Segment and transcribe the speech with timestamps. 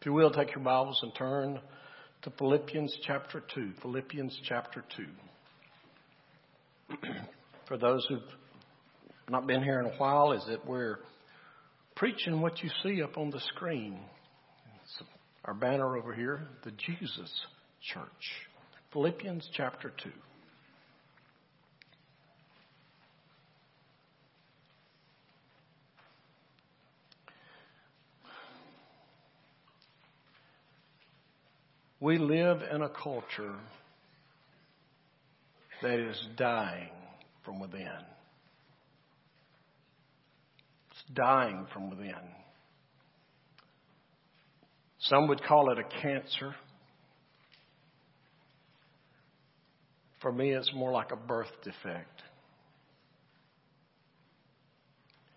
[0.00, 1.60] If you will, take your Bibles and turn
[2.22, 3.72] to Philippians chapter 2.
[3.82, 4.82] Philippians chapter
[6.88, 6.96] 2.
[7.68, 8.22] For those who've
[9.28, 11.00] not been here in a while, is that we're
[11.96, 13.98] preaching what you see up on the screen.
[14.82, 15.02] It's
[15.44, 17.30] our banner over here, the Jesus
[17.92, 18.02] Church.
[18.94, 20.10] Philippians chapter 2.
[32.00, 33.54] We live in a culture
[35.82, 36.88] that is dying
[37.44, 37.86] from within.
[40.90, 42.14] It's dying from within.
[45.00, 46.54] Some would call it a cancer.
[50.22, 52.22] For me, it's more like a birth defect.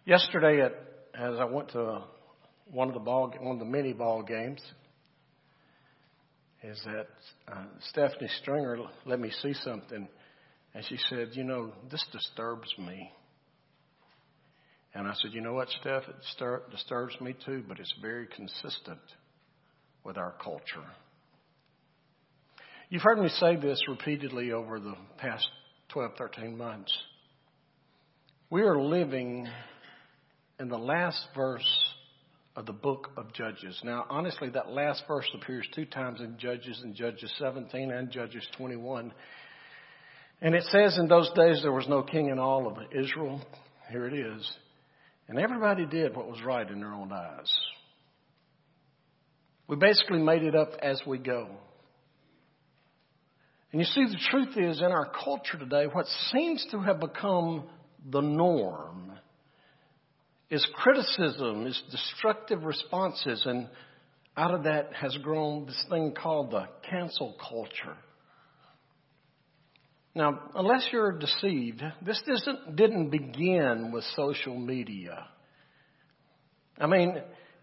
[0.06, 0.74] Yesterday, at,
[1.14, 2.04] as I went to
[2.72, 4.62] one of the ball, one of the mini ball games,
[6.64, 7.08] is that
[7.52, 10.08] uh, Stephanie Stringer let me see something,
[10.74, 13.12] and she said, "You know, this disturbs me."
[14.96, 16.04] And I said, "You know what, Steph?
[16.08, 19.02] It distur- disturbs me too, but it's very consistent
[20.04, 20.86] with our culture."
[22.90, 25.48] You've heard me say this repeatedly over the past
[25.90, 26.96] 12, 13 months.
[28.50, 29.48] We are living
[30.60, 31.83] in the last verse
[32.56, 33.80] of the book of Judges.
[33.84, 38.48] Now, honestly, that last verse appears two times in Judges, in Judges 17 and Judges
[38.58, 39.12] 21.
[40.42, 43.42] And it says, In those days there was no king in all of Israel.
[43.90, 44.52] Here it is.
[45.28, 47.52] And everybody did what was right in their own eyes.
[49.68, 51.48] We basically made it up as we go.
[53.72, 57.64] And you see, the truth is, in our culture today, what seems to have become
[58.12, 59.13] the norm
[60.54, 63.68] is criticism, is destructive responses, and
[64.38, 67.98] out of that has grown this thing called the cancel culture.
[70.14, 72.22] Now, unless you're deceived, this
[72.76, 75.26] didn't begin with social media.
[76.78, 77.18] I mean,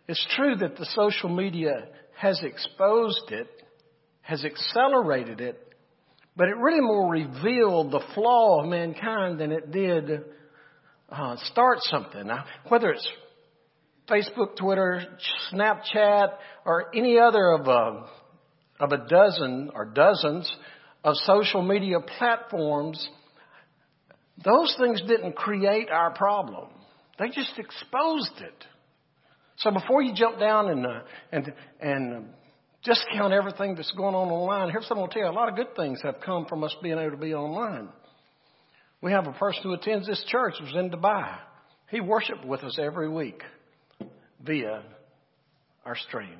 [0.08, 1.86] it's true that the social media
[2.16, 3.46] has exposed it,
[4.22, 5.74] has accelerated it,
[6.36, 10.24] but it really more revealed the flaw of mankind than it did
[11.10, 12.28] uh, start something.
[12.68, 13.08] Whether it's
[14.08, 15.02] Facebook, Twitter,
[15.52, 16.34] Snapchat,
[16.64, 18.06] or any other of a,
[18.80, 20.52] of a dozen or dozens
[21.04, 23.08] of social media platforms,
[24.44, 26.68] those things didn't create our problem.
[27.18, 28.64] They just exposed it.
[29.58, 31.00] So before you jump down and, uh,
[31.32, 32.26] and, and
[32.82, 35.28] discount everything that's going on online, here's something I'll tell you.
[35.28, 37.90] A lot of good things have come from us being able to be online.
[39.02, 41.36] We have a person who attends this church who's in Dubai.
[41.90, 43.42] He worshiped with us every week
[44.44, 44.82] via
[45.84, 46.38] our stream.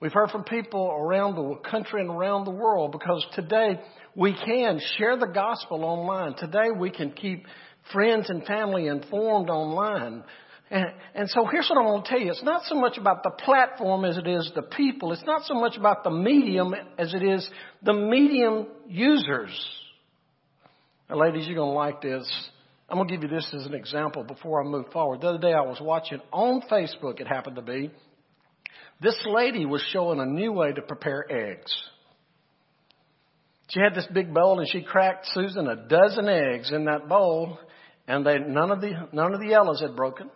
[0.00, 3.80] We've heard from people around the country and around the world because today
[4.16, 6.34] we can share the gospel online.
[6.34, 7.46] Today we can keep
[7.92, 10.24] friends and family informed online.
[10.70, 12.30] And, and so here's what I'm going to tell you.
[12.32, 15.12] It's not so much about the platform as it is the people.
[15.12, 17.48] It's not so much about the medium as it is
[17.82, 19.52] the medium users.
[21.14, 22.28] Now, ladies, you're going to like this.
[22.88, 25.20] I'm going to give you this as an example before I move forward.
[25.20, 27.92] The other day I was watching on Facebook, it happened to be,
[29.00, 31.72] this lady was showing a new way to prepare eggs.
[33.68, 37.58] She had this big bowl and she cracked Susan a dozen eggs in that bowl
[38.08, 40.30] and they, none of the, none of the yellows had broken.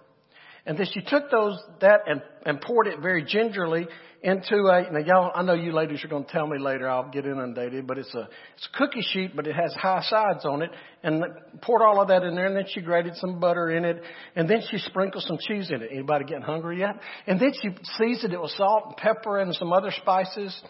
[0.69, 3.89] And then she took those, that and, and poured it very gingerly
[4.23, 7.09] into a, now y'all, I know you ladies are going to tell me later, I'll
[7.09, 10.61] get inundated, but it's a, it's a cookie sheet, but it has high sides on
[10.61, 10.71] it,
[11.03, 11.25] and
[11.63, 14.03] poured all of that in there, and then she grated some butter in it,
[14.37, 15.89] and then she sprinkled some cheese in it.
[15.91, 16.97] Anybody getting hungry yet?
[17.27, 20.61] And then she seasoned it with salt and pepper and some other spices,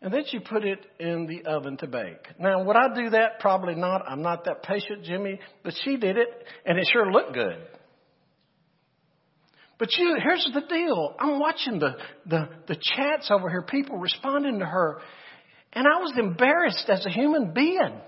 [0.00, 2.24] and then she put it in the oven to bake.
[2.38, 3.40] Now, would I do that?
[3.40, 4.02] Probably not.
[4.08, 6.28] I'm not that patient, Jimmy, but she did it,
[6.64, 7.58] and it sure looked good.
[9.82, 11.12] But you, here's the deal.
[11.18, 15.00] I'm watching the, the, the chats over here, people responding to her,
[15.72, 18.00] and I was embarrassed as a human being.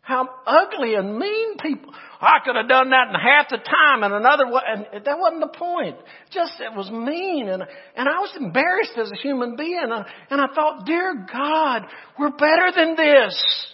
[0.00, 1.94] How ugly and mean people.
[2.20, 5.42] I could have done that in half the time and another way, and that wasn't
[5.42, 5.96] the point.
[6.32, 7.62] Just it was mean, and
[7.94, 11.82] and I was embarrassed as a human being, and I, and I thought, dear God,
[12.18, 13.66] we're better than this.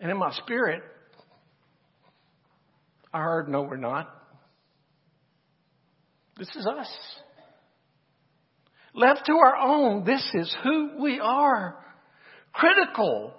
[0.00, 0.82] And in my spirit,
[3.10, 4.19] I heard, no, we're not.
[6.40, 6.88] This is us.
[8.94, 11.76] Left to our own, this is who we are.
[12.54, 13.34] Critical,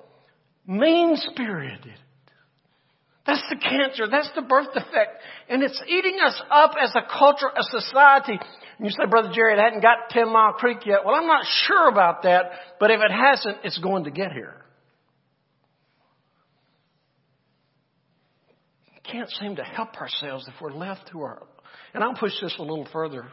[0.67, 1.95] mean spirited,
[3.25, 4.05] That's the cancer.
[4.09, 5.23] That's the birth defect.
[5.49, 8.39] And it's eating us up as a culture, a society.
[8.77, 10.99] And you say, Brother Jerry, it hadn't got 10 Mile Creek yet.
[11.03, 14.63] Well, I'm not sure about that, but if it hasn't, it's going to get here.
[19.11, 21.41] Can't seem to help ourselves if we're left to our.
[21.93, 23.27] And I'll push this a little further.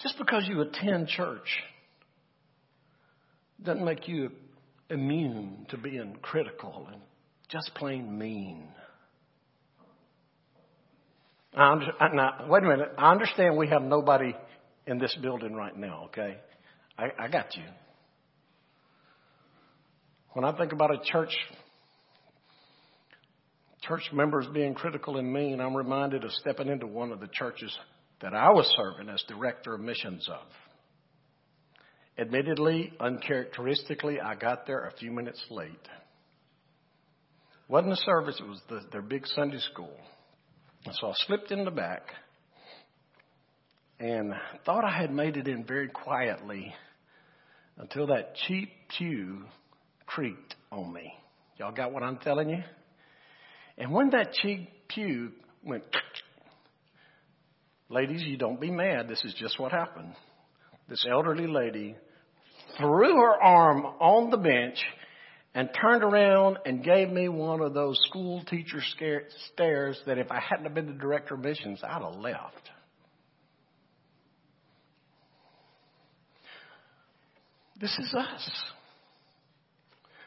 [0.00, 1.48] Just because you attend church
[3.62, 4.30] doesn't make you
[4.90, 7.00] immune to being critical and
[7.48, 8.68] just plain mean.
[11.56, 12.92] I, now, wait a minute.
[12.98, 14.34] I understand we have nobody
[14.86, 16.36] in this building right now, okay?
[16.98, 17.62] I, I got you.
[20.32, 21.34] When I think about a church,
[23.86, 27.76] church members being critical and mean, I'm reminded of stepping into one of the churches
[28.20, 30.46] that I was serving as director of missions of.
[32.16, 35.88] Admittedly, uncharacteristically, I got there a few minutes late.
[37.68, 39.96] Wasn't a service, it was the, their big Sunday school.
[40.84, 42.02] And so I slipped in the back
[43.98, 44.32] and
[44.64, 46.74] thought I had made it in very quietly
[47.78, 49.44] until that cheap pew
[50.06, 51.12] creaked on me.
[51.58, 52.62] Y'all got what I'm telling you?
[53.76, 55.32] And when that cheap pew
[55.64, 55.84] went,
[57.88, 59.08] ladies, you don't be mad.
[59.08, 60.14] This is just what happened.
[60.88, 61.96] This elderly lady
[62.78, 64.78] threw her arm on the bench
[65.54, 68.82] and turned around and gave me one of those school teacher
[69.52, 72.70] stares that if I hadn't have been the director of missions, I'd have left.
[77.80, 78.50] This is us.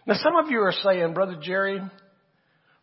[0.05, 1.81] Now, some of you are saying, Brother Jerry,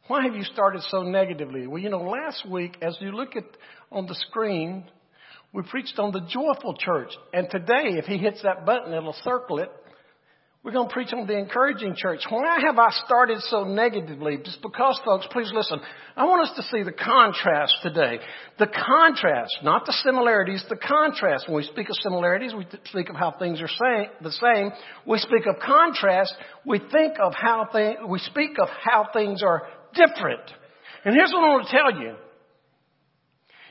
[0.07, 1.67] why have you started so negatively?
[1.67, 3.45] Well, you know, last week, as you look at
[3.91, 4.85] on the screen,
[5.53, 7.11] we preached on the joyful church.
[7.33, 9.71] And today, if he hits that button, it'll circle it.
[10.65, 12.21] We're going to preach on the encouraging church.
[12.31, 14.39] Why have I started so negatively?
[14.43, 15.79] Just because, folks, please listen.
[16.17, 18.19] I want us to see the contrast today.
[18.59, 21.49] The contrast, not the similarities, the contrast.
[21.49, 24.71] When we speak of similarities, we speak of how things are same, the same.
[25.07, 26.35] We speak of contrast,
[26.65, 29.65] we think of how things, we speak of how things are
[29.95, 30.43] different.
[31.05, 32.15] And here's what I want to tell you.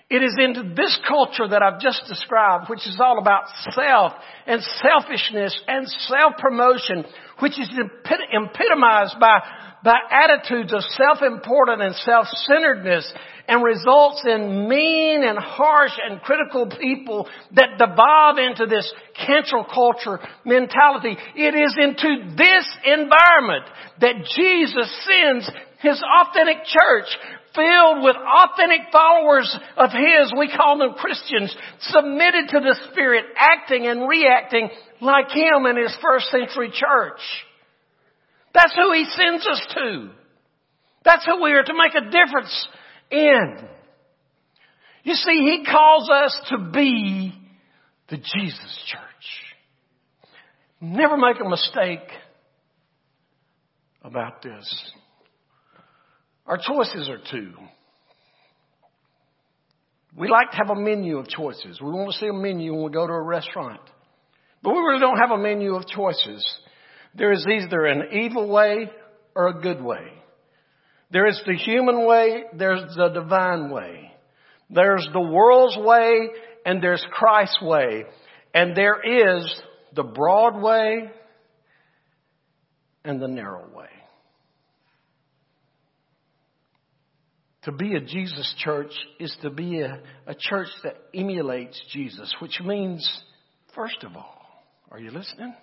[0.10, 4.14] It is into this culture that I've just described, which is all about self
[4.46, 7.06] and selfishness and self-promotion,
[7.40, 9.40] which is epitomized by,
[9.84, 13.12] by attitudes of self-important and self-centeredness
[13.48, 18.94] and results in mean and harsh and critical people that devolve into this
[19.26, 21.18] cancel culture mentality.
[21.36, 23.66] It is into this environment
[24.00, 25.50] that Jesus sends
[25.84, 27.06] his authentic church
[27.56, 33.88] filled with authentic followers of His, we call them Christians, submitted to the Spirit, acting
[33.88, 34.70] and reacting
[35.02, 37.22] like Him in His first century church.
[38.54, 40.10] That's who He sends us to.
[41.06, 42.68] That's who we are to make a difference
[43.12, 43.68] in.
[45.04, 47.34] You see, He calls us to be
[48.10, 49.02] the Jesus church.
[50.82, 52.08] Never make a mistake
[54.04, 54.94] about this.
[56.46, 57.54] Our choices are two.
[60.16, 61.80] We like to have a menu of choices.
[61.82, 63.82] We want to see a menu when we go to a restaurant.
[64.62, 66.46] But we really don't have a menu of choices.
[67.16, 68.90] There is either an evil way
[69.36, 70.12] or a good way.
[71.12, 74.12] There is the human way, there's the divine way.
[74.70, 76.30] There's the world's way,
[76.66, 78.06] and there's Christ's way.
[78.54, 79.62] And there is
[79.96, 81.12] the broad way
[83.04, 83.90] and the narrow way.
[87.66, 92.60] To be a Jesus church is to be a, a church that emulates Jesus, which
[92.64, 93.08] means,
[93.74, 94.42] first of all,
[94.92, 95.54] are you listening?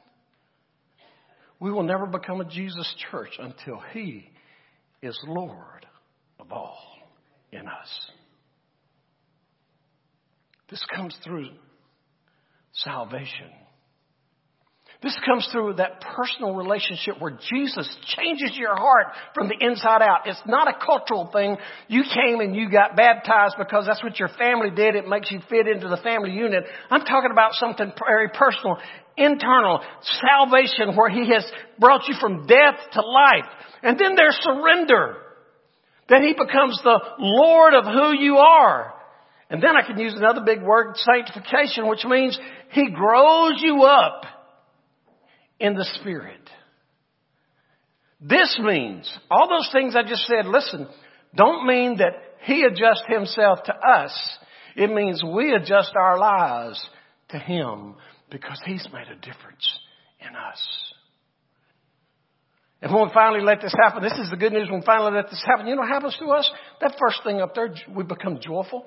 [1.61, 4.31] We will never become a Jesus church until He
[5.03, 5.87] is Lord
[6.39, 6.79] of all
[7.53, 8.11] in us.
[10.71, 11.51] This comes through
[12.73, 13.51] salvation.
[15.03, 17.89] This comes through that personal relationship where Jesus
[18.19, 20.27] changes your heart from the inside out.
[20.27, 21.57] It's not a cultural thing.
[21.89, 24.97] You came and you got baptized because that's what your family did.
[24.97, 26.65] It makes you fit into the family unit.
[26.91, 28.77] I'm talking about something very personal,
[29.17, 33.49] internal, salvation where He has brought you from death to life.
[33.83, 35.17] And then there's surrender.
[36.11, 38.93] That He becomes the Lord of who you are.
[39.49, 42.39] And then I can use another big word, sanctification, which means
[42.73, 44.27] He grows you up
[45.61, 46.41] in the Spirit.
[48.21, 50.89] This means, all those things I just said, listen,
[51.35, 52.13] don't mean that
[52.43, 54.39] He adjusts Himself to us.
[54.77, 56.83] It means we adjust our lives
[57.29, 57.95] to Him
[58.31, 59.79] because He's made a difference
[60.21, 60.93] in us.
[62.83, 64.69] And when we finally let this happen, this is the good news.
[64.71, 66.51] When we finally let this happen, you know what happens to us?
[66.81, 68.87] That first thing up there, we become joyful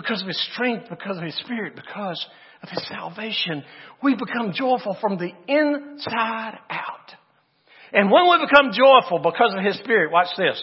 [0.00, 2.24] because of His strength, because of His Spirit, because
[2.62, 3.64] of His salvation.
[4.02, 7.12] We become joyful from the inside out.
[7.92, 10.62] And when we become joyful because of His Spirit, watch this.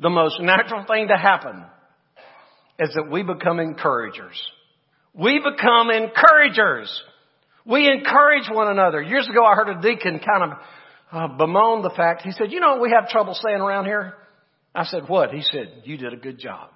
[0.00, 1.64] The most natural thing to happen
[2.78, 4.40] is that we become encouragers.
[5.14, 7.02] We become encouragers.
[7.64, 9.00] We encourage one another.
[9.00, 10.58] Years ago, I heard a deacon kind of
[11.12, 12.22] uh, bemoan the fact.
[12.22, 14.14] He said, "You know, we have trouble staying around here."
[14.74, 16.70] I said, "What?" He said, "You did a good job."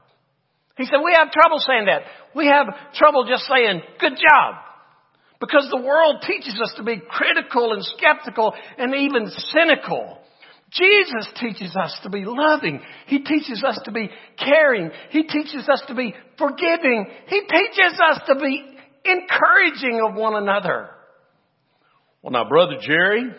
[0.78, 2.02] He said, "We have trouble saying that.
[2.34, 4.54] We have trouble just saying good job."
[5.40, 10.18] Because the world teaches us to be critical and skeptical and even cynical.
[10.70, 12.82] Jesus teaches us to be loving.
[13.06, 14.90] He teaches us to be caring.
[15.10, 17.06] He teaches us to be forgiving.
[17.26, 20.90] He teaches us to be encouraging of one another.
[22.22, 23.30] Well now, Brother Jerry,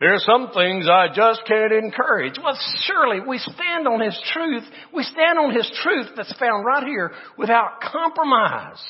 [0.00, 2.34] there are some things I just can't encourage.
[2.42, 4.64] Well, surely we stand on His truth.
[4.92, 8.82] We stand on His truth that's found right here without compromise.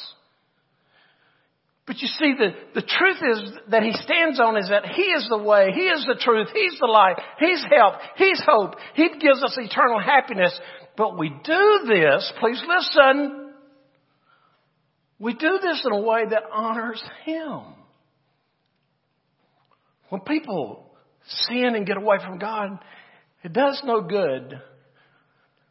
[1.86, 5.26] But you see, the, the truth is that he stands on is that he is
[5.28, 9.44] the way, he is the truth, he's the light, he's help, he's hope, he gives
[9.44, 10.58] us eternal happiness.
[10.96, 13.52] But we do this, please listen,
[15.18, 17.60] we do this in a way that honors him.
[20.08, 20.90] When people
[21.26, 22.78] sin and get away from God,
[23.42, 24.60] it does no good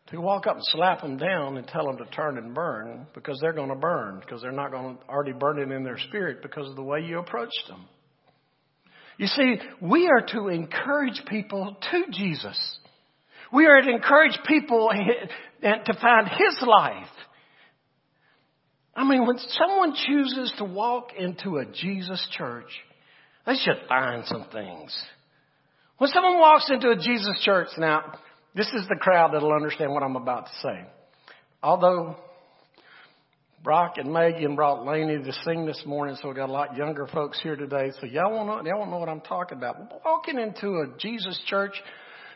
[0.08, 3.40] to walk up and slap them down and tell them to turn and burn because
[3.42, 6.42] they're going to burn because they're not going to already burn it in their spirit
[6.42, 7.86] because of the way you approached them.
[9.18, 12.80] You see, we are to encourage people to Jesus.
[13.52, 17.08] We are to encourage people to find His life.
[18.96, 22.70] I mean, when someone chooses to walk into a Jesus church,
[23.46, 24.96] they should find some things.
[25.98, 28.14] When someone walks into a Jesus church now,
[28.56, 30.86] this is the crowd that'll understand what I'm about to say.
[31.62, 32.18] Although
[33.64, 37.08] Brock and Megan brought Laney to sing this morning, so we got a lot younger
[37.08, 37.92] folks here today.
[38.02, 39.78] So y'all won't know, y'all won't know what I'm talking about.
[40.04, 41.74] Walking into a Jesus church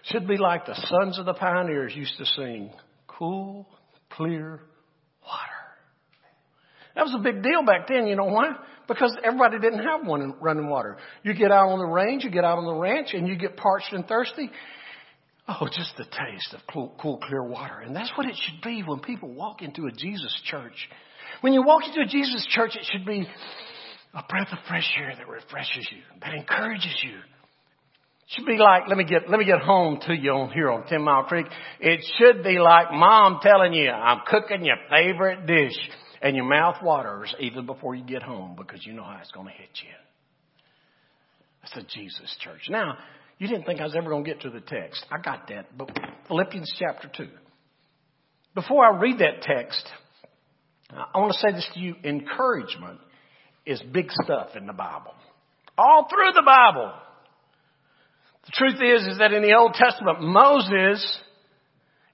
[0.03, 2.71] should be like the sons of the pioneers used to sing,
[3.07, 3.67] cool,
[4.11, 4.61] clear
[5.21, 5.51] water.
[6.95, 8.07] That was a big deal back then.
[8.07, 8.55] You know why?
[8.87, 10.97] Because everybody didn't have one running water.
[11.23, 13.57] You get out on the range, you get out on the ranch, and you get
[13.57, 14.49] parched and thirsty.
[15.47, 17.79] Oh, just the taste of cool, cool, clear water.
[17.79, 20.89] And that's what it should be when people walk into a Jesus church.
[21.41, 23.27] When you walk into a Jesus church, it should be
[24.13, 27.17] a breath of fresh air that refreshes you, that encourages you.
[27.17, 30.69] It should be like, let me get, let me get home to you on here
[30.69, 31.45] on Ten Mile Creek.
[31.79, 35.77] It should be like mom telling you, I'm cooking your favorite dish
[36.21, 39.47] and your mouth waters even before you get home because you know how it's going
[39.47, 39.93] to hit you.
[41.61, 42.61] That's a Jesus church.
[42.69, 42.97] Now,
[43.37, 45.05] you didn't think I was ever going to get to the text.
[45.11, 45.77] I got that.
[45.77, 45.89] But
[46.27, 47.27] Philippians chapter 2.
[48.55, 49.87] Before I read that text,
[50.89, 51.95] I want to say this to you.
[52.03, 52.99] Encouragement
[53.65, 55.13] is big stuff in the Bible.
[55.77, 56.93] All through the Bible.
[58.45, 61.19] The truth is, is that in the Old Testament, Moses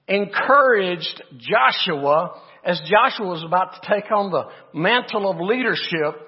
[0.08, 6.20] encouraged Joshua as Joshua was about to take on the mantle of leadership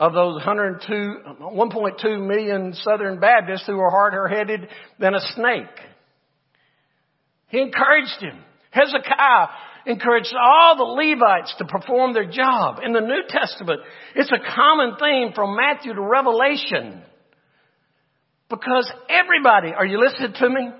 [0.00, 4.68] of those 102, 1.2 million Southern Baptists who were harder headed
[5.00, 5.66] than a snake.
[7.48, 8.38] He encouraged him.
[8.70, 9.48] Hezekiah
[9.86, 12.80] encouraged all the Levites to perform their job.
[12.84, 13.80] In the New Testament,
[14.14, 17.02] it's a common theme from Matthew to Revelation.
[18.48, 20.70] Because everybody, are you listening to me?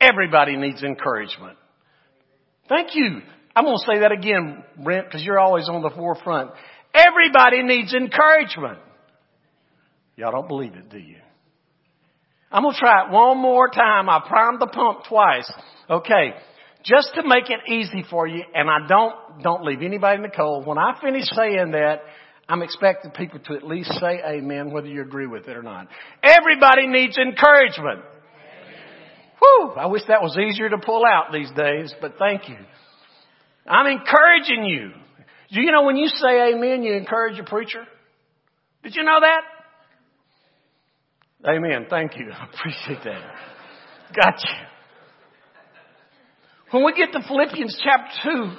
[0.00, 1.56] Everybody needs encouragement.
[2.68, 3.22] Thank you.
[3.56, 6.50] I'm going to say that again, Brent, because you're always on the forefront.
[6.92, 8.78] Everybody needs encouragement.
[10.16, 11.16] Y'all don't believe it, do you?
[12.50, 14.08] I'm going to try it one more time.
[14.08, 15.52] I primed the pump twice.
[15.90, 16.34] Okay.
[16.84, 20.28] Just to make it easy for you, and I don't, don't leave anybody in the
[20.28, 20.66] cold.
[20.66, 22.02] When I finish saying that,
[22.48, 25.88] I'm expecting people to at least say amen, whether you agree with it or not.
[26.22, 28.00] Everybody needs encouragement.
[29.38, 32.58] Whew, I wish that was easier to pull out these days, but thank you.
[33.66, 34.90] I'm encouraging you.
[35.52, 37.84] Do you know when you say amen, you encourage a preacher?
[38.82, 39.40] Did you know that?
[41.48, 41.86] Amen.
[41.88, 42.30] Thank you.
[42.32, 43.22] I appreciate that.
[44.14, 44.68] Gotcha.
[46.70, 48.56] When we get to Philippians chapter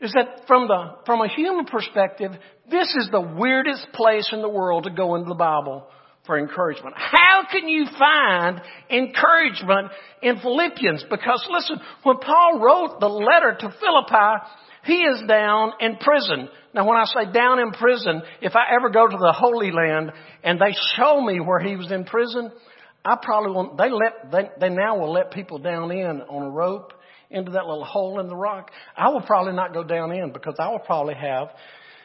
[0.00, 2.32] 2, is that from the, from a human perspective,
[2.70, 5.86] this is the weirdest place in the world to go into the Bible
[6.26, 6.94] for encouragement.
[6.96, 9.92] How can you find encouragement
[10.22, 11.04] in Philippians?
[11.08, 14.46] Because listen, when Paul wrote the letter to Philippi,
[14.86, 16.48] He is down in prison.
[16.72, 20.12] Now when I say down in prison, if I ever go to the Holy Land
[20.44, 22.52] and they show me where he was in prison,
[23.04, 26.50] I probably won't, they let, they, they now will let people down in on a
[26.50, 26.92] rope
[27.30, 28.70] into that little hole in the rock.
[28.96, 31.48] I will probably not go down in because I will probably have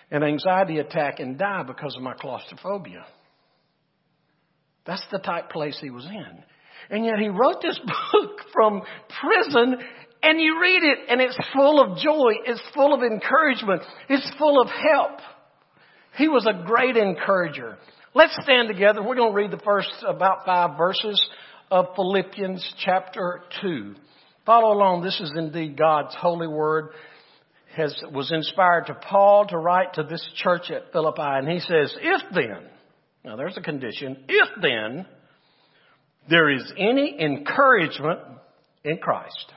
[0.09, 3.05] an anxiety attack and die because of my claustrophobia.
[4.85, 6.43] That's the type place he was in.
[6.89, 7.79] And yet he wrote this
[8.11, 8.81] book from
[9.21, 9.77] prison
[10.23, 12.33] and you read it and it's full of joy.
[12.45, 13.81] It's full of encouragement.
[14.09, 15.19] It's full of help.
[16.17, 17.77] He was a great encourager.
[18.13, 19.01] Let's stand together.
[19.01, 21.19] We're going to read the first about five verses
[21.71, 23.95] of Philippians chapter 2.
[24.45, 25.03] Follow along.
[25.03, 26.89] This is indeed God's holy word.
[27.77, 31.95] Has, was inspired to Paul to write to this church at Philippi and he says,
[32.01, 32.69] if then,
[33.23, 35.05] now there's a condition, if then
[36.29, 38.19] there is any encouragement
[38.83, 39.53] in Christ,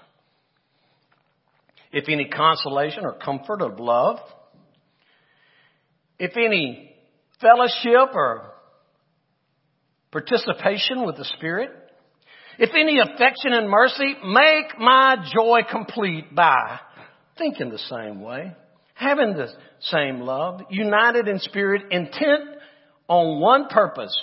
[1.93, 4.19] if any consolation or comfort of love,
[6.19, 6.95] if any
[7.41, 8.53] fellowship or
[10.11, 11.71] participation with the Spirit,
[12.59, 16.79] if any affection and mercy, make my joy complete by
[17.37, 18.53] thinking the same way,
[18.95, 19.49] having the
[19.81, 22.54] same love, united in spirit, intent
[23.09, 24.15] on one purpose.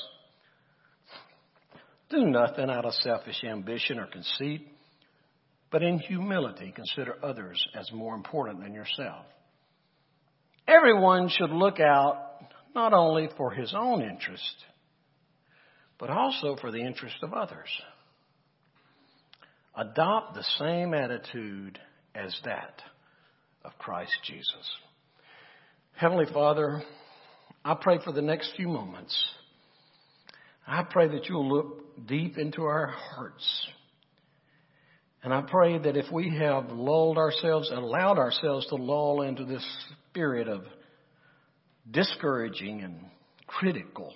[2.10, 4.68] Do nothing out of selfish ambition or conceit,
[5.72, 9.26] but in humility consider others as more important than yourself.
[10.68, 12.32] Everyone should look out
[12.76, 14.56] not only for his own interest,
[16.00, 17.70] but also for the interest of others.
[19.76, 21.80] Adopt the same attitude
[22.14, 22.82] as that
[23.64, 24.76] of Christ Jesus.
[25.94, 26.84] Heavenly Father,
[27.64, 29.16] I pray for the next few moments.
[30.68, 33.68] I pray that you'll look deep into our hearts.
[35.24, 39.66] And I pray that if we have lulled ourselves, allowed ourselves to lull into this
[40.10, 40.64] spirit of
[41.92, 43.06] discouraging and
[43.46, 44.14] critical,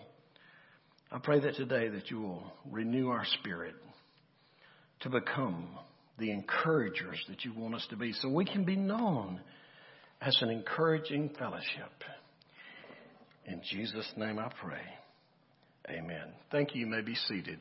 [1.12, 3.76] I pray that today that you will renew our spirit
[5.02, 5.68] to become
[6.18, 9.42] the encouragers that you want us to be so we can be known
[10.22, 11.92] as an encouraging fellowship.
[13.48, 14.82] In Jesus' name I pray.
[15.90, 16.34] Amen.
[16.52, 16.82] Thank you.
[16.82, 17.60] You may be seated.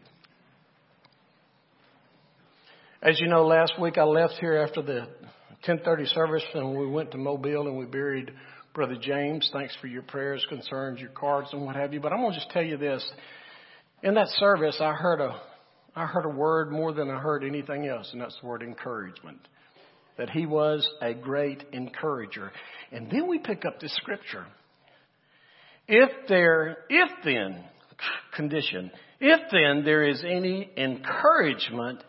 [3.03, 5.01] As you know, last week I left here after the
[5.67, 8.33] 1030 service and we went to Mobile and we buried
[8.75, 9.49] Brother James.
[9.53, 12.01] Thanks for your prayers, concerns, your cards and what have you.
[12.01, 13.07] But I'm going to just tell you this.
[14.03, 15.39] In that service, I heard a,
[15.95, 19.39] I heard a word more than I heard anything else, and that's the word encouragement.
[20.17, 22.53] That he was a great encourager.
[22.91, 24.47] And then we pick up this scripture.
[25.87, 27.65] If there, if then,
[28.35, 32.03] condition, if then there is any encouragement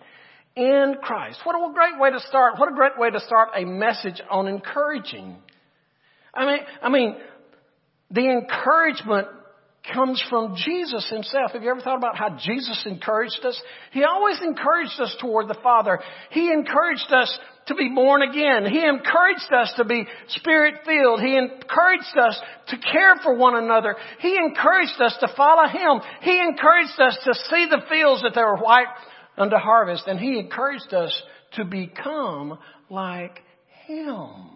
[0.55, 1.39] in Christ.
[1.43, 2.57] What a great way to start.
[2.57, 5.37] What a great way to start a message on encouraging.
[6.33, 7.15] I mean, I mean,
[8.11, 9.27] the encouragement
[9.93, 11.51] comes from Jesus himself.
[11.51, 13.61] Have you ever thought about how Jesus encouraged us?
[13.91, 15.99] He always encouraged us toward the Father.
[16.31, 18.65] He encouraged us to be born again.
[18.65, 21.21] He encouraged us to be spirit filled.
[21.21, 23.95] He encouraged us to care for one another.
[24.19, 26.01] He encouraged us to follow Him.
[26.21, 28.87] He encouraged us to see the fields that they were white
[29.37, 30.03] unto harvest.
[30.07, 31.23] And He encouraged us
[31.53, 33.41] to become like
[33.87, 34.51] Him.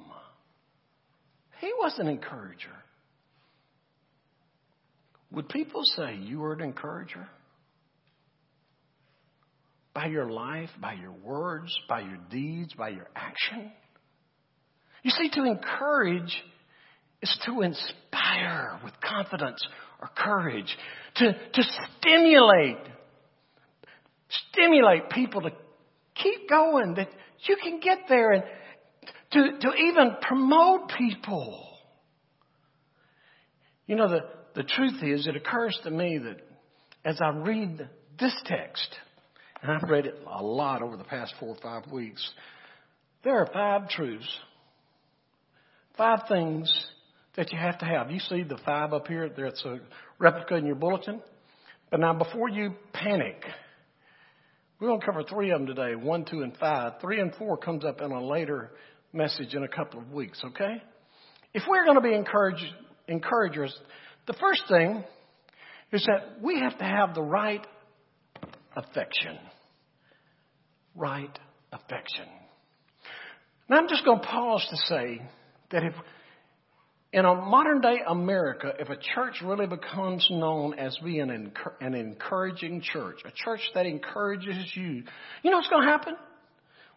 [1.60, 2.70] He was an encourager.
[5.32, 7.28] Would people say you were an encourager?
[10.00, 13.70] By your life, by your words, by your deeds, by your action?
[15.04, 16.42] You see, to encourage
[17.22, 19.62] is to inspire with confidence
[20.02, 20.74] or courage,
[21.18, 21.64] to, to
[22.00, 22.78] stimulate,
[24.54, 25.52] stimulate people to
[26.16, 27.10] keep going, that
[27.50, 28.44] you can get there and
[29.32, 31.62] to, to even promote people.
[33.86, 34.22] You know, the,
[34.56, 36.38] the truth is, it occurs to me that
[37.04, 38.96] as I read this text,
[39.62, 42.28] and I've read it a lot over the past four or five weeks,
[43.24, 44.28] there are five truths,
[45.98, 46.72] five things
[47.36, 48.12] that you have to have.
[48.12, 49.80] You see the five up here, there's a
[50.18, 51.22] replica in your bulletin.
[51.92, 53.44] But now before you panic,
[54.80, 56.94] we're going to cover three of them today, one, two, and five.
[57.02, 58.72] Three and four comes up in a later
[59.12, 60.82] message in a couple of weeks, okay?
[61.54, 62.64] If we're going to be encourage,
[63.08, 63.78] encouragers,
[64.28, 65.04] the first thing
[65.92, 67.66] is that we have to have the right
[68.76, 69.38] affection.
[70.96, 71.38] Right
[71.72, 72.26] affection.
[73.70, 75.22] Now I'm just going to pause to say
[75.72, 75.94] that if
[77.12, 82.82] in a modern day America, if a church really becomes known as being an, encouraging
[82.82, 85.04] church, a church that encourages you,
[85.44, 86.16] you know what's going to happen?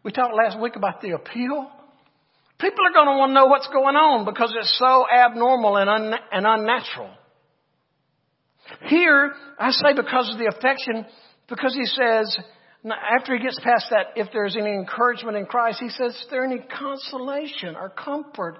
[0.02, 1.70] We talked last week about the appeal.
[2.59, 5.88] People are going to want to know what's going on because it's so abnormal and,
[5.88, 7.11] un- and unnatural.
[8.87, 11.07] Here, I say because of the affection,
[11.48, 12.38] because he says,
[12.90, 16.45] after he gets past that, if there's any encouragement in Christ, he says, is there
[16.45, 18.59] any consolation or comfort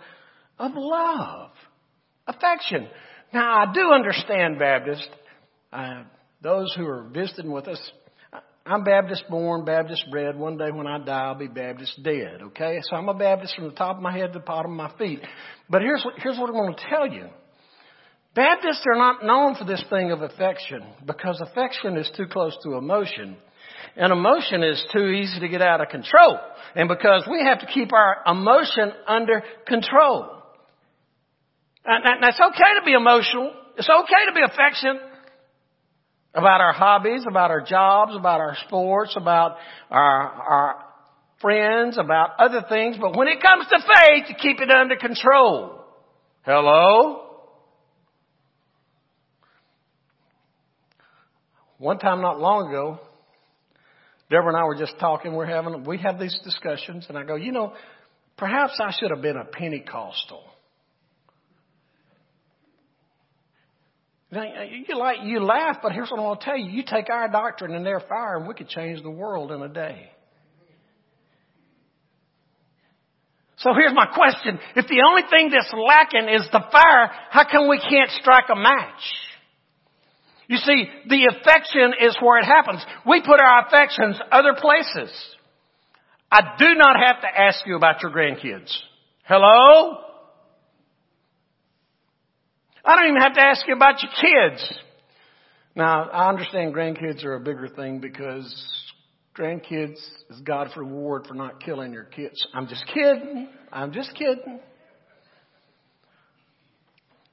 [0.59, 1.51] of love?
[2.27, 2.89] Affection.
[3.33, 5.09] Now, I do understand Baptist.
[5.73, 6.05] Uh,
[6.41, 7.81] those who are visiting with us,
[8.65, 10.39] I'm Baptist born, Baptist bred.
[10.39, 12.43] One day when I die, I'll be Baptist dead.
[12.43, 12.79] Okay?
[12.83, 14.99] So I'm a Baptist from the top of my head to the bottom of my
[14.99, 15.21] feet.
[15.69, 17.29] But here's here's what I'm going to tell you.
[18.35, 22.75] Baptists are not known for this thing of affection because affection is too close to
[22.75, 23.37] emotion.
[23.97, 26.39] And emotion is too easy to get out of control.
[26.75, 30.43] And because we have to keep our emotion under control.
[31.85, 33.53] And it's okay to be emotional.
[33.77, 35.03] It's okay to be affectionate
[36.35, 39.57] about our hobbies, about our jobs, about our sports, about
[39.91, 40.85] our, our
[41.41, 42.97] friends, about other things.
[43.01, 45.85] But when it comes to faith, you keep it under control.
[46.43, 47.29] Hello?
[51.79, 53.01] One time not long ago,
[54.33, 55.35] Deborah and I were just talking.
[55.35, 57.75] We're having, we have these discussions and I go, you know,
[58.39, 60.43] perhaps I should have been a Pentecostal.
[64.31, 67.29] You like you laugh, but here's what I'm going to tell you: you take our
[67.29, 70.09] doctrine and their fire, and we could change the world in a day.
[73.59, 77.69] So here's my question: If the only thing that's lacking is the fire, how come
[77.69, 79.03] we can't strike a match?
[80.49, 82.85] You see, the affection is where it happens.
[83.07, 85.11] We put our affections other places.
[86.31, 88.75] I do not have to ask you about your grandkids.
[89.25, 89.99] Hello?
[92.85, 94.79] I don't even have to ask you about your kids.
[95.77, 98.53] Now, I understand grandkids are a bigger thing because
[99.39, 99.99] grandkids
[100.31, 102.47] is God's reward for not killing your kids.
[102.53, 103.49] I'm just kidding.
[103.73, 104.61] I'm just kidding.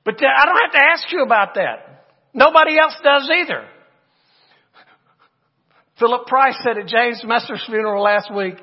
[0.06, 1.99] But I don't have to ask you about that.
[2.34, 3.66] Nobody else does either.
[6.00, 8.56] Philip Price said at James Messer's funeral last week,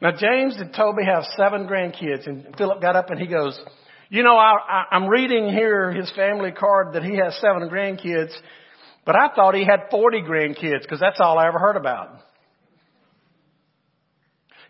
[0.00, 3.58] now James and Toby have seven grandkids and Philip got up and he goes,
[4.10, 8.32] you know, I, I, I'm reading here his family card that he has seven grandkids,
[9.06, 12.18] but I thought he had 40 grandkids because that's all I ever heard about.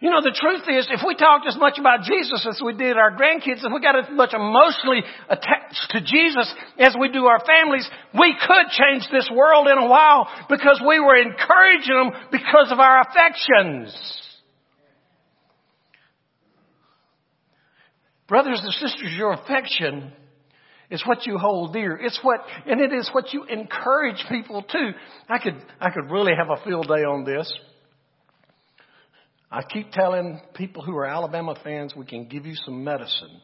[0.03, 2.97] You know, the truth is, if we talked as much about Jesus as we did
[2.97, 4.99] our grandkids, if we got as much emotionally
[5.31, 7.89] attached to Jesus as we do our families,
[8.19, 12.81] we could change this world in a while because we were encouraging them because of
[12.81, 13.95] our affections.
[18.27, 20.11] Brothers and sisters, your affection
[20.91, 21.97] is what you hold dear.
[21.97, 24.91] It's what, and it is what you encourage people to.
[25.29, 27.57] I could, I could really have a field day on this.
[29.53, 33.39] I keep telling people who are Alabama fans, we can give you some medicine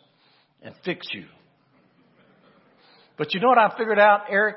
[0.62, 1.27] and fix you.
[3.18, 4.57] But you know what I figured out, Eric?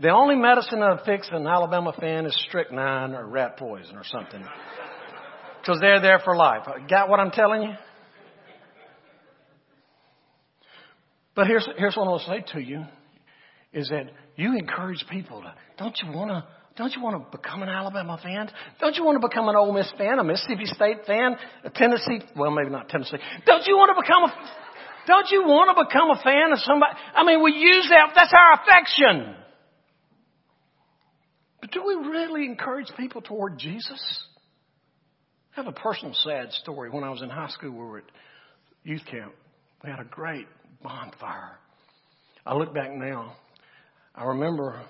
[0.00, 4.42] The only medicine that'll fix an Alabama fan is strychnine or rat poison or something.
[5.60, 6.66] Because they're there for life.
[6.88, 7.74] Got what I'm telling you?
[11.36, 12.84] But here's, here's what I want to say to you
[13.72, 16.44] is that you encourage people to, don't you want to
[16.80, 18.50] don't you want to become an Alabama fan?
[18.80, 22.22] Don't you want to become an Ole Miss fan, a Mississippi State fan, a Tennessee,
[22.34, 23.18] well, maybe not Tennessee.
[23.44, 24.32] Don't you want to become a,
[25.06, 26.92] don't you want to become a fan of somebody?
[27.14, 29.36] I mean, we use that, that's our affection.
[31.60, 34.24] But do we really encourage people toward Jesus?
[35.54, 36.88] I have a personal sad story.
[36.88, 38.04] When I was in high school, we were at
[38.84, 39.34] youth camp.
[39.84, 40.46] We had a great
[40.82, 41.58] bonfire.
[42.46, 43.36] I look back now.
[44.14, 44.80] I remember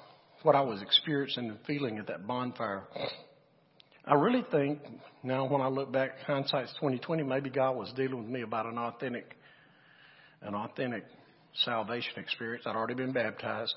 [0.42, 2.84] what I was experiencing and feeling at that bonfire.
[4.06, 4.80] I really think
[5.22, 8.78] now when I look back, hindsight's 2020, maybe God was dealing with me about an
[8.78, 9.36] authentic,
[10.42, 11.04] an authentic
[11.64, 12.64] salvation experience.
[12.66, 13.74] I'd already been baptized.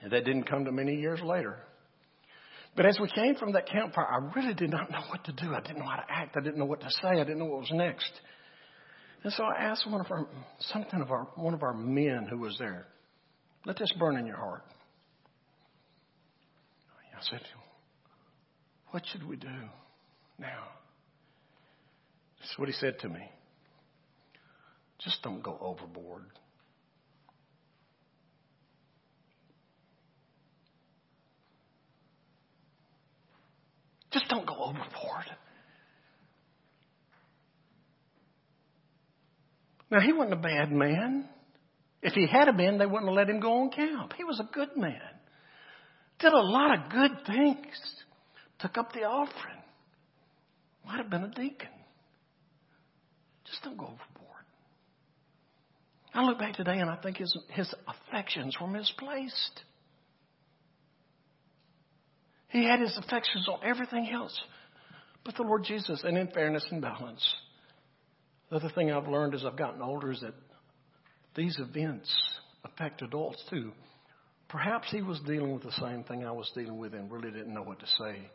[0.00, 1.58] And that didn't come to many years later.
[2.76, 5.54] But as we came from that campfire, I really did not know what to do.
[5.54, 6.36] I didn't know how to act.
[6.36, 7.08] I didn't know what to say.
[7.08, 8.10] I didn't know what was next.
[9.22, 10.26] And so I asked one of our,
[10.72, 12.86] something of our, one of our men who was there,
[13.64, 14.64] let this burn in your heart.
[17.30, 17.62] Said, to him,
[18.90, 19.48] What should we do
[20.38, 20.64] now?
[22.40, 23.30] This is what he said to me.
[24.98, 26.24] Just don't go overboard.
[34.12, 35.24] Just don't go overboard.
[39.90, 41.28] Now, he wasn't a bad man.
[42.02, 44.12] If he had been, they wouldn't have let him go on camp.
[44.14, 45.00] He was a good man
[46.20, 47.66] did a lot of good things,
[48.58, 49.62] took up the offering,
[50.86, 51.68] might have been a deacon.
[53.46, 54.44] Just don't go overboard.
[56.14, 59.60] I look back today and I think his, his affections were misplaced.
[62.48, 64.38] He had his affections on everything else
[65.24, 66.02] but the Lord Jesus.
[66.04, 67.24] And in fairness and balance,
[68.50, 70.34] the other thing I've learned as I've gotten older is that
[71.34, 72.14] these events
[72.64, 73.72] affect adults too.
[74.54, 77.52] Perhaps he was dealing with the same thing I was dealing with and really didn't
[77.52, 78.30] know what to say.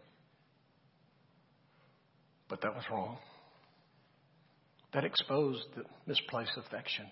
[2.49, 3.17] But that was wrong.
[4.93, 7.05] That exposed the misplaced affection.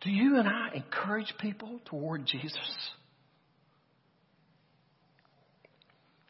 [0.00, 2.90] Do you and I encourage people toward Jesus?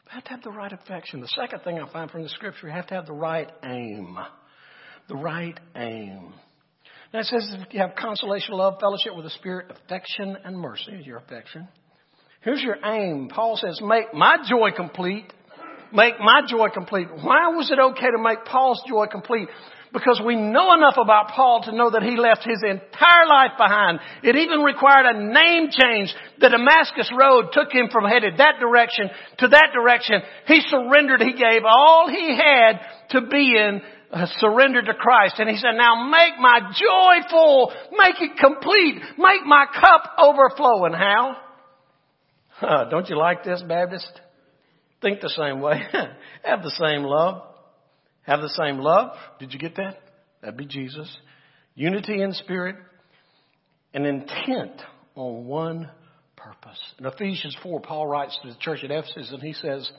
[0.05, 1.19] You have to have the right affection.
[1.19, 4.19] The second thing I find from the scripture, you have to have the right aim.
[5.09, 6.35] The right aim.
[7.13, 11.05] Now it says you have consolation, love, fellowship with the Spirit, affection, and mercy is
[11.05, 11.67] your affection.
[12.41, 13.29] Here's your aim.
[13.29, 15.31] Paul says, make my joy complete.
[15.93, 17.07] Make my joy complete.
[17.09, 19.47] Why was it okay to make Paul's joy complete?
[19.93, 23.99] Because we know enough about Paul to know that he left his entire life behind.
[24.23, 26.11] It even required a name change.
[26.39, 30.23] The Damascus Road took him from headed that direction to that direction.
[30.47, 31.21] He surrendered.
[31.21, 33.83] He gave all he had to be in
[34.37, 35.35] surrendered to Christ.
[35.39, 37.73] And he said, now make my joy full.
[37.91, 39.01] Make it complete.
[39.17, 40.93] Make my cup overflowing.
[40.93, 41.37] How?
[42.61, 44.19] Uh, don't you like this, Baptist?
[45.01, 45.81] Think the same way.
[46.43, 47.43] Have the same love.
[48.21, 49.17] Have the same love.
[49.39, 49.97] Did you get that?
[50.41, 51.15] That'd be Jesus.
[51.75, 52.75] Unity in spirit
[53.93, 54.81] and intent
[55.15, 55.89] on one
[56.35, 56.79] purpose.
[56.99, 59.89] In Ephesians 4, Paul writes to the church at Ephesus and he says,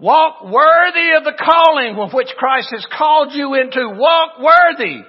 [0.00, 3.96] Walk worthy of the calling with which Christ has called you into.
[3.96, 5.02] Walk worthy.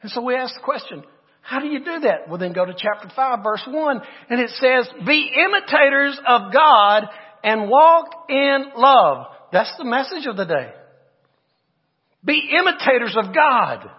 [0.00, 1.02] And so we ask the question,
[1.42, 2.28] how do you do that?
[2.28, 7.08] Well then go to chapter 5 verse 1 and it says, be imitators of God
[7.42, 9.26] and walk in love.
[9.52, 10.70] That's the message of the day.
[12.24, 13.90] Be imitators of God.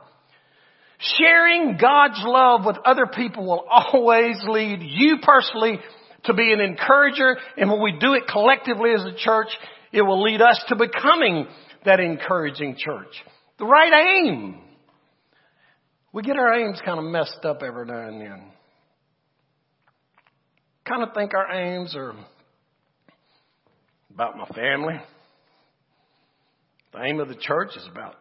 [0.99, 5.79] Sharing God's love with other people will always lead you personally
[6.23, 7.35] to be an encourager.
[7.57, 9.49] And when we do it collectively as a church,
[9.93, 11.47] it will lead us to becoming
[11.85, 13.13] that encouraging church.
[13.59, 14.59] The right aim.
[16.11, 18.43] We get our aims kind of messed up every now and then.
[20.85, 22.13] Kind of think our aims are
[24.13, 24.95] about my family.
[26.91, 28.15] The aim of the church is about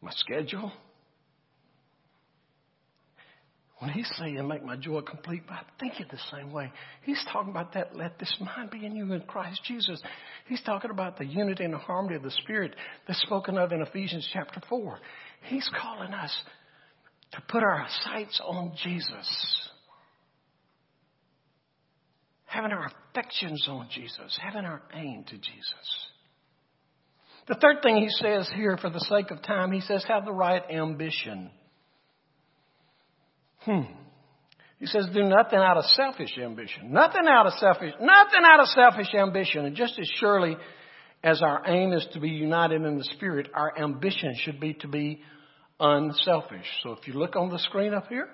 [0.00, 0.70] my schedule.
[3.84, 6.72] When he's saying, make my joy complete, but I think it the same way.
[7.02, 10.00] He's talking about that, let this mind be in you in Christ Jesus.
[10.46, 12.74] He's talking about the unity and the harmony of the Spirit
[13.06, 14.98] that's spoken of in Ephesians chapter 4.
[15.48, 16.34] He's calling us
[17.32, 19.68] to put our sights on Jesus.
[22.46, 24.38] Having our affections on Jesus.
[24.42, 26.08] Having our aim to Jesus.
[27.48, 30.32] The third thing he says here, for the sake of time, he says, have the
[30.32, 31.50] right ambition.
[33.64, 33.82] Hmm.
[34.78, 36.92] He says, do nothing out of selfish ambition.
[36.92, 39.64] Nothing out of selfish, nothing out of selfish ambition.
[39.64, 40.56] And just as surely
[41.22, 44.88] as our aim is to be united in the Spirit, our ambition should be to
[44.88, 45.22] be
[45.80, 46.66] unselfish.
[46.82, 48.28] So if you look on the screen up here,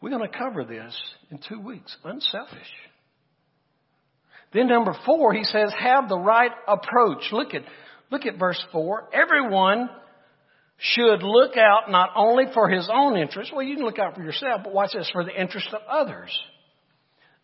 [0.00, 0.94] we're going to cover this
[1.30, 1.96] in two weeks.
[2.04, 2.60] Unselfish.
[4.52, 7.22] Then number four, he says, have the right approach.
[7.32, 7.62] Look at,
[8.10, 9.08] look at verse four.
[9.14, 9.88] Everyone
[10.78, 14.22] should look out not only for his own interest, well, you can look out for
[14.22, 16.36] yourself, but watch this, for the interest of others.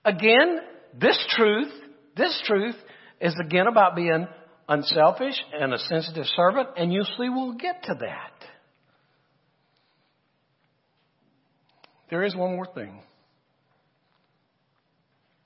[0.04, 0.58] Again,
[0.98, 1.72] this truth,
[2.16, 2.76] this truth
[3.20, 4.26] is again about being
[4.68, 8.32] unselfish and a sensitive servant, and you'll see we'll get to that.
[12.10, 13.00] There is one more thing.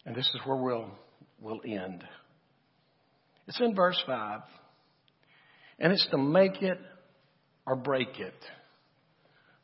[0.06, 0.90] And this is where we'll,
[1.40, 2.04] we'll end.
[3.46, 4.40] It's in verse 5.
[5.78, 6.78] And it's to make it
[7.66, 8.34] or break it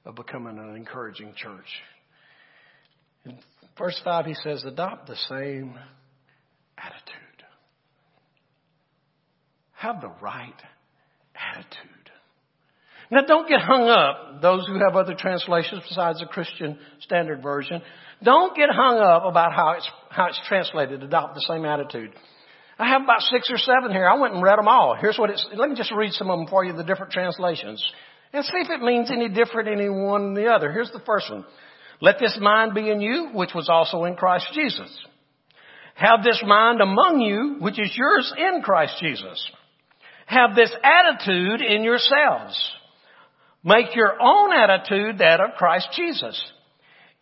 [0.04, 1.66] of becoming an encouraging church.
[3.24, 3.38] In
[3.78, 5.78] verse 5, he says, adopt the same
[6.78, 7.14] attitude.
[9.72, 10.54] Have the right
[11.34, 11.90] attitude.
[13.10, 17.82] Now don't get hung up, those who have other translations besides the Christian Standard Version,
[18.22, 22.12] don't get hung up about how it's, how it's translated, adopt the same attitude.
[22.80, 24.08] I have about six or seven here.
[24.08, 24.96] I went and read them all.
[24.98, 27.84] Here's what it's, let me just read some of them for you, the different translations.
[28.32, 30.72] And see if it means any different any one than the other.
[30.72, 31.44] Here's the first one.
[32.00, 34.90] Let this mind be in you, which was also in Christ Jesus.
[35.94, 39.50] Have this mind among you, which is yours in Christ Jesus.
[40.24, 42.58] Have this attitude in yourselves.
[43.62, 46.42] Make your own attitude that of Christ Jesus.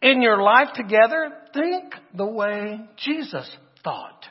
[0.01, 3.51] In your life together, think the way Jesus
[3.83, 4.25] thought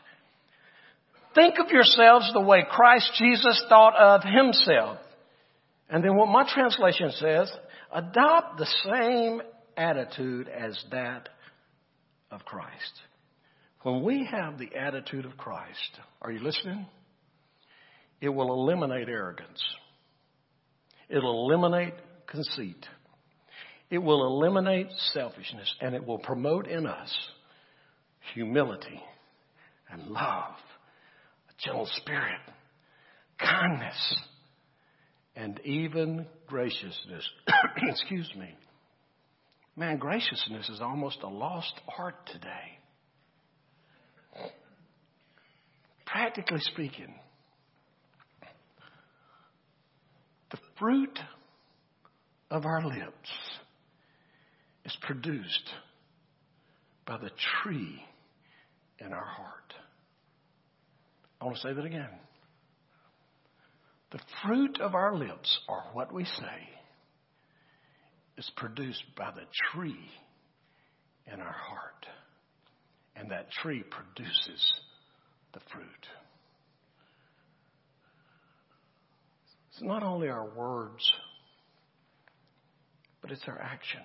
[1.38, 4.98] Think of yourselves the way Christ Jesus thought of himself.
[5.88, 7.52] And then what my translation says,
[7.94, 9.44] adopt the same
[9.78, 11.30] attitude as that
[12.32, 12.92] of Christ.
[13.84, 16.88] When we have the attitude of Christ, are you listening?
[18.20, 19.64] It will eliminate arrogance.
[21.08, 21.94] It'll eliminate
[22.26, 22.84] conceit.
[23.92, 27.16] It will eliminate selfishness and it will promote in us
[28.34, 29.04] humility
[29.92, 30.56] and love,
[31.64, 32.40] gentle spirit,
[33.40, 34.16] kindness,
[35.36, 37.30] and even graciousness.
[37.78, 38.56] Excuse me.
[39.76, 42.80] Man, graciousness is almost a lost art today.
[46.06, 47.14] Practically speaking,
[50.50, 51.20] the fruit
[52.50, 53.30] of our lips
[54.86, 55.70] is produced
[57.06, 57.30] by the
[57.62, 58.02] tree
[59.00, 59.74] in our heart.
[61.40, 62.10] I want to say that again.
[64.12, 66.70] The fruit of our lips, or what we say,
[68.38, 70.10] is produced by the tree
[71.32, 72.06] in our heart.
[73.16, 74.74] And that tree produces
[75.54, 75.86] the fruit.
[79.72, 81.12] It's not only our words,
[83.22, 84.02] but it's our action.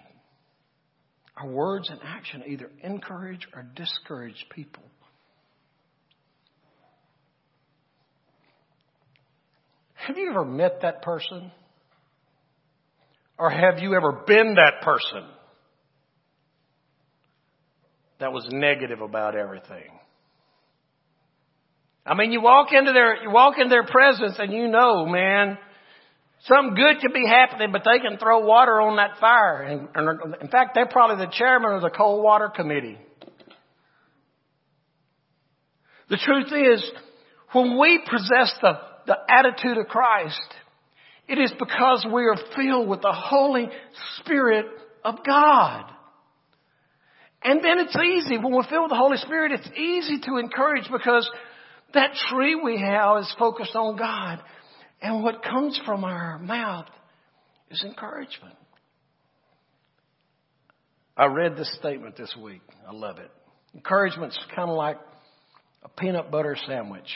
[1.37, 4.83] Our words and action either encourage or discourage people.
[10.07, 11.53] Have you ever met that person?
[13.39, 15.25] Or have you ever been that person
[18.19, 19.91] that was negative about everything?
[22.05, 25.57] I mean, you walk into their, you walk into their presence and you know, man,
[26.47, 29.63] something good could be happening, but they can throw water on that fire.
[29.63, 32.99] And, and in fact, they're probably the chairman of the cold water committee.
[36.11, 36.91] The truth is,
[37.53, 40.41] when we possess the, the attitude of Christ,
[41.29, 43.69] it is because we are filled with the Holy
[44.19, 44.67] Spirit
[45.05, 45.85] of God.
[47.45, 50.89] And then it's easy, when we're filled with the Holy Spirit, it's easy to encourage
[50.91, 51.29] because
[51.95, 54.41] that tree we have is focused on God.
[55.01, 56.87] And what comes from our mouth
[57.71, 58.55] is encouragement.
[61.17, 62.63] I read this statement this week.
[62.89, 63.31] I love it.
[63.75, 64.99] Encouragement's kind of like
[65.83, 67.09] a peanut butter sandwich.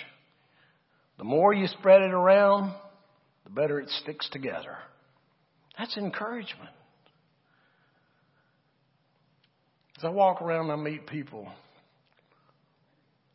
[1.19, 2.75] The more you spread it around,
[3.45, 4.77] the better it sticks together.
[5.79, 6.71] That's encouragement.
[9.99, 11.49] As I walk around and I meet people,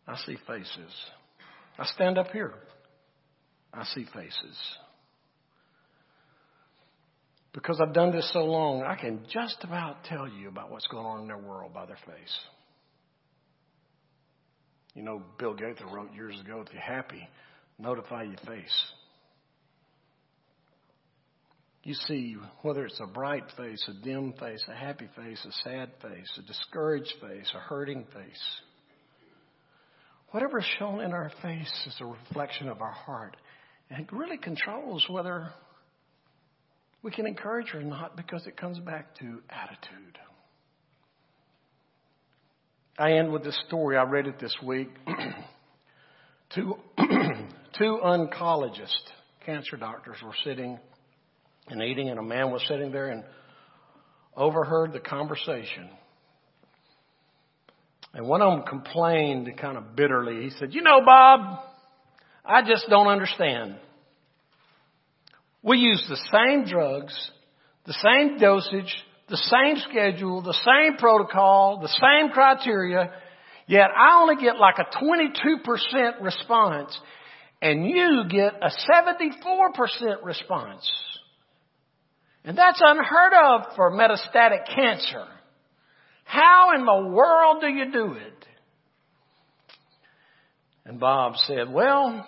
[0.08, 0.94] I see faces.
[1.78, 2.54] I stand up here.
[3.74, 4.58] I see faces.
[7.54, 11.06] Because I've done this so long, I can just about tell you about what's going
[11.06, 12.40] on in their world by their face.
[14.94, 17.28] You know, Bill Gaither wrote years ago, if you're happy,
[17.82, 18.86] notify your face.
[21.84, 25.90] You see, whether it's a bright face, a dim face, a happy face, a sad
[26.02, 28.62] face, a discouraged face, a hurting face.
[30.30, 33.36] Whatever is shown in our face is a reflection of our heart.
[33.90, 35.52] And it really controls whether
[37.04, 40.20] we can encourage or not because it comes back to attitude.
[42.98, 43.98] I end with this story.
[43.98, 44.90] I read it this week.
[46.56, 46.76] two,
[47.78, 48.90] two oncologists,
[49.46, 50.80] cancer doctors, were sitting
[51.68, 53.24] and eating, and a man was sitting there and
[54.36, 55.90] overheard the conversation.
[58.14, 60.44] And one of them complained kind of bitterly.
[60.44, 61.60] He said, You know, Bob,
[62.46, 63.78] I just don't understand.
[65.64, 67.14] We use the same drugs,
[67.86, 68.94] the same dosage,
[69.30, 73.12] the same schedule, the same protocol, the same criteria,
[73.68, 77.00] yet I only get like a 22% response
[77.62, 80.92] and you get a 74% response.
[82.44, 85.26] And that's unheard of for metastatic cancer.
[86.24, 88.46] How in the world do you do it?
[90.86, 92.26] And Bob said, Well,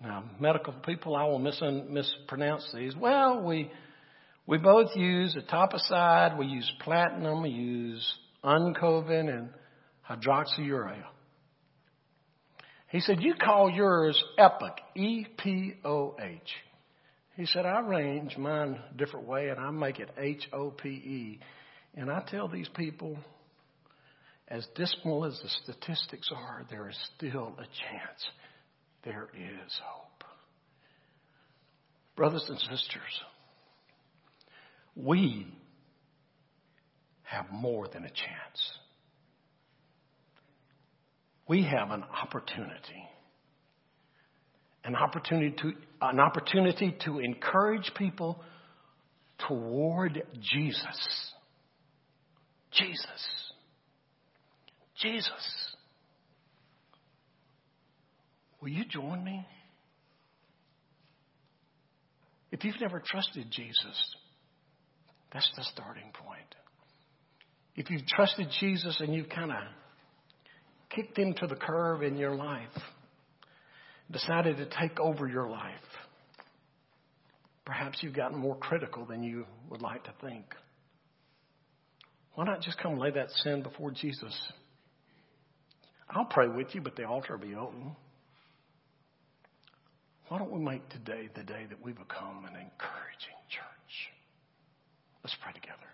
[0.00, 2.94] now medical people, I will mis- mispronounce these.
[2.94, 3.70] Well, we
[4.46, 9.48] we both use etoposide, we use platinum, we use Oncovin and
[10.08, 11.02] hydroxyurea.
[12.96, 16.50] He said, You call yours EPOCH, E P O H.
[17.36, 20.88] He said, I arrange mine a different way and I make it H O P
[20.88, 21.40] E.
[21.94, 23.18] And I tell these people,
[24.48, 28.26] as dismal as the statistics are, there is still a chance.
[29.04, 30.24] There is hope.
[32.16, 33.20] Brothers and sisters,
[34.94, 35.46] we
[37.24, 38.70] have more than a chance.
[41.48, 43.08] We have an opportunity.
[44.84, 48.42] An opportunity to, an opportunity to encourage people
[49.48, 51.32] toward Jesus.
[52.72, 53.52] Jesus.
[55.00, 55.74] Jesus.
[58.60, 59.46] Will you join me?
[62.50, 64.16] If you've never trusted Jesus,
[65.32, 66.54] that's the starting point.
[67.74, 69.58] If you've trusted Jesus and you've kind of
[70.90, 72.68] kicked him to the curb in your life,
[74.10, 75.74] decided to take over your life,
[77.64, 80.44] perhaps you've gotten more critical than you would like to think.
[82.34, 84.34] Why not just come lay that sin before Jesus?
[86.08, 87.96] I'll pray with you, but the altar will be open.
[90.28, 94.12] Why don't we make today the day that we become an encouraging church?
[95.24, 95.85] Let's pray together.